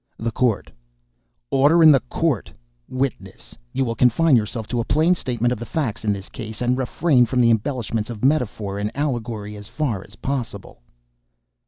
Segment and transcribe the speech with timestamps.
[0.17, 0.71] THE COURT.
[1.51, 2.51] "Order in the court!
[2.89, 6.59] Witness, you will confine yourself to a plain statement of the facts in this case,
[6.59, 10.81] and refrain from the embellishments of metaphor and allegory as far as possible."